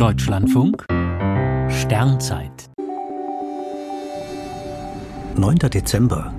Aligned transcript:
Deutschlandfunk 0.00 0.86
Sternzeit 1.68 2.70
9. 5.36 5.58
Dezember. 5.58 6.32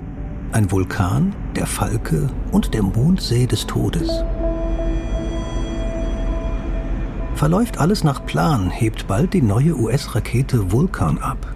Ein 0.50 0.68
Vulkan, 0.72 1.32
der 1.54 1.66
Falke 1.66 2.28
und 2.50 2.74
der 2.74 2.82
Mondsee 2.82 3.46
des 3.46 3.64
Todes. 3.68 4.24
Verläuft 7.36 7.78
alles 7.78 8.02
nach 8.02 8.26
Plan, 8.26 8.68
hebt 8.68 9.06
bald 9.06 9.32
die 9.32 9.42
neue 9.42 9.78
US-Rakete 9.78 10.72
Vulkan 10.72 11.18
ab. 11.18 11.46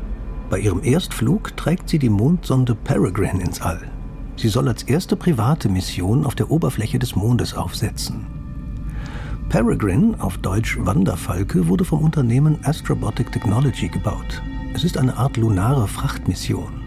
Bei 0.48 0.60
ihrem 0.60 0.84
Erstflug 0.84 1.56
trägt 1.56 1.88
sie 1.88 1.98
die 1.98 2.08
Mondsonde 2.08 2.76
Peregrine 2.76 3.42
ins 3.42 3.60
All. 3.60 3.80
Sie 4.36 4.48
soll 4.48 4.68
als 4.68 4.84
erste 4.84 5.16
private 5.16 5.68
Mission 5.68 6.24
auf 6.24 6.36
der 6.36 6.52
Oberfläche 6.52 7.00
des 7.00 7.16
Mondes 7.16 7.54
aufsetzen. 7.54 8.35
Peregrine, 9.48 10.16
auf 10.18 10.38
Deutsch 10.38 10.76
Wanderfalke, 10.80 11.68
wurde 11.68 11.84
vom 11.84 12.02
Unternehmen 12.02 12.58
Astrobotic 12.64 13.30
Technology 13.30 13.88
gebaut. 13.88 14.42
Es 14.74 14.82
ist 14.82 14.98
eine 14.98 15.16
Art 15.16 15.36
lunare 15.36 15.86
Frachtmission. 15.86 16.82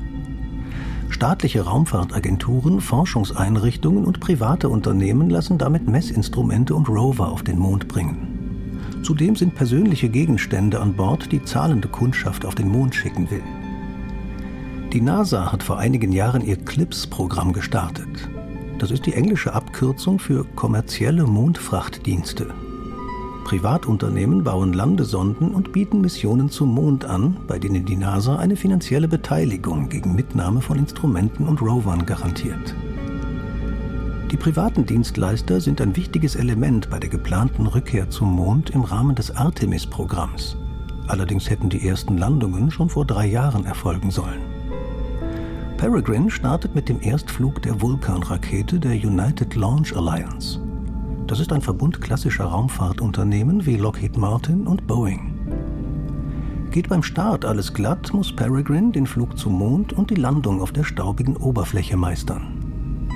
Staatliche 1.10 1.62
Raumfahrtagenturen, 1.62 2.82
Forschungseinrichtungen 2.82 4.04
und 4.04 4.20
private 4.20 4.68
Unternehmen 4.68 5.30
lassen 5.30 5.58
damit 5.58 5.88
Messinstrumente 5.88 6.76
und 6.76 6.90
Rover 6.90 7.30
auf 7.30 7.44
den 7.44 7.58
Mond 7.58 7.88
bringen. 7.88 9.00
Zudem 9.04 9.38
sind 9.38 9.56
persönliche 9.56 10.10
Gegenstände 10.10 10.82
an 10.82 10.94
Bord, 10.94 11.32
die 11.32 11.44
zahlende 11.44 11.88
Kundschaft 11.88 12.46
auf 12.46 12.56
den 12.56 12.68
Mond 12.68 12.94
schicken 12.94 13.32
will. 13.32 13.44
Die 14.92 15.02
NASA 15.02 15.52
hat 15.52 15.64
vor 15.64 15.80
einigen 15.80 16.12
Jahren 16.12 16.46
ihr 16.46 16.58
CLIPS-Programm 16.58 17.54
gestartet. 17.54 18.30
Das 18.80 18.92
ist 18.92 19.06
die 19.06 19.14
englische 19.14 19.54
Abkürzung 19.54 20.20
für 20.20 20.46
kommerzielle 20.56 21.26
Mondfrachtdienste. 21.26 22.48
Privatunternehmen 23.44 24.46
bauen 24.46 24.72
Landesonden 24.72 25.54
und 25.54 25.74
bieten 25.74 26.00
Missionen 26.00 26.50
zum 26.50 26.74
Mond 26.74 27.04
an, 27.04 27.38
bei 27.46 27.60
denen 27.60 27.84
die 27.84 27.98
NASA 27.98 28.38
eine 28.38 28.56
finanzielle 28.56 29.10
Beteiligung 29.10 29.90
gegen 29.90 30.16
Mitnahme 30.16 30.62
von 30.62 30.78
Instrumenten 30.78 31.46
und 31.46 31.62
Rovern 31.62 32.06
garantiert. 32.06 32.74
Die 34.32 34.38
privaten 34.38 34.86
Dienstleister 34.86 35.60
sind 35.60 35.82
ein 35.82 35.98
wichtiges 35.98 36.36
Element 36.36 36.90
bei 36.90 37.00
der 37.00 37.10
geplanten 37.10 37.68
Rückkehr 37.68 38.10
zum 38.10 38.32
Mond 38.32 38.70
im 38.70 38.84
Rahmen 38.84 39.16
des 39.16 39.36
Artemis-Programms. 39.36 40.56
Allerdings 41.08 41.50
hätten 41.50 41.70
die 41.70 41.86
ersten 41.86 42.18
Landungen 42.18 42.72
schon 42.72 42.90
vor 42.90 43.06
drei 43.06 43.26
Jahren 43.26 43.66
erfolgen 43.66 44.12
sollen. 44.12 44.49
Peregrine 45.80 46.30
startet 46.30 46.76
mit 46.76 46.90
dem 46.90 47.00
Erstflug 47.02 47.62
der 47.62 47.80
Vulkan-Rakete 47.80 48.82
der 48.82 48.92
United 48.92 49.56
Launch 49.56 49.96
Alliance. 49.96 50.60
Das 51.26 51.40
ist 51.40 51.54
ein 51.54 51.62
Verbund 51.62 52.02
klassischer 52.02 52.44
Raumfahrtunternehmen 52.44 53.66
wie 53.66 53.78
Lockheed 53.78 54.18
Martin 54.18 54.68
und 54.68 54.86
Boeing. 54.88 55.40
Geht 56.72 56.90
beim 56.90 57.02
Start 57.02 57.46
alles 57.46 57.74
glatt, 57.74 58.14
muss 58.14 58.36
Peregrine 58.36 58.92
den 58.92 59.08
Flug 59.08 59.38
zum 59.38 59.54
Mond 59.54 59.94
und 59.94 60.10
die 60.10 60.16
Landung 60.16 60.62
auf 60.62 60.74
der 60.74 60.84
staubigen 60.84 61.38
Oberfläche 61.38 61.96
meistern. 61.96 63.08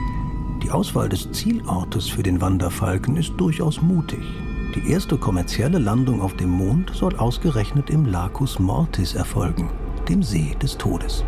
Die 0.63 0.71
Auswahl 0.71 1.09
des 1.09 1.29
Zielortes 1.33 2.07
für 2.07 2.23
den 2.23 2.39
Wanderfalken 2.39 3.17
ist 3.17 3.33
durchaus 3.35 3.81
mutig. 3.81 4.23
Die 4.73 4.89
erste 4.89 5.17
kommerzielle 5.17 5.79
Landung 5.79 6.21
auf 6.21 6.37
dem 6.37 6.51
Mond 6.51 6.91
soll 6.95 7.13
ausgerechnet 7.17 7.89
im 7.89 8.05
Lacus 8.05 8.57
Mortis 8.57 9.15
erfolgen, 9.15 9.69
dem 10.07 10.23
See 10.23 10.55
des 10.61 10.77
Todes. 10.77 11.25